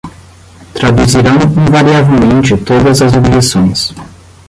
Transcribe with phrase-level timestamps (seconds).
[0.73, 3.93] Traduzirão invariavelmente todas as objeções